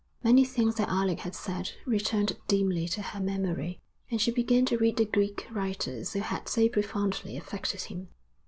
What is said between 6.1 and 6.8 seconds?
who had so